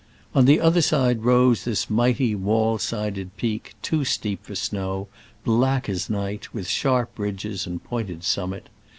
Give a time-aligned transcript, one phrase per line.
[0.33, 5.07] On the other side rose this mighty wall sided peak, too steep for snow,
[5.43, 8.69] black as night, with sharp ridges and pointed summit.